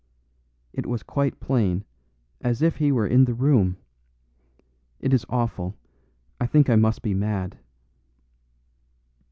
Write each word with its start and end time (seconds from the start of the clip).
It 0.73 0.87
was 0.87 1.03
quite 1.03 1.39
plain, 1.39 1.85
as 2.41 2.63
if 2.63 2.77
he 2.77 2.91
were 2.91 3.05
in 3.05 3.25
the 3.25 3.35
room. 3.35 3.77
It 4.99 5.13
is 5.13 5.27
awful, 5.29 5.77
I 6.39 6.47
think 6.47 6.71
I 6.71 6.75
must 6.75 7.03
be 7.03 7.13
mad." 7.13 7.59